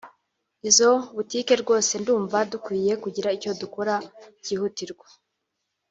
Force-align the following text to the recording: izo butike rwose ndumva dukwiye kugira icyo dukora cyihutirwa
izo 0.69 0.89
butike 1.15 1.53
rwose 1.61 1.93
ndumva 2.01 2.37
dukwiye 2.51 2.93
kugira 3.03 3.29
icyo 3.37 3.51
dukora 3.61 3.95
cyihutirwa 4.43 5.07